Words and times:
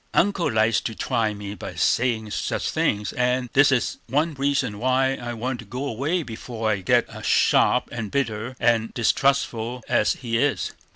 "Uncle 0.15 0.51
likes 0.51 0.81
to 0.81 0.95
try 0.95 1.31
me 1.31 1.53
by 1.53 1.75
saying 1.75 2.31
such 2.31 2.71
things, 2.71 3.13
and 3.13 3.51
this 3.53 3.71
is 3.71 3.99
one 4.09 4.33
reason 4.33 4.79
why 4.79 5.13
I 5.13 5.35
want 5.35 5.59
to 5.59 5.65
go 5.65 5.85
away 5.85 6.23
before 6.23 6.71
I 6.71 6.81
get 6.81 7.23
sharp 7.23 7.87
and 7.91 8.09
bitter 8.09 8.55
and 8.59 8.91
distrustful 8.95 9.83
as 9.87 10.13
he 10.13 10.39
is. 10.39 10.71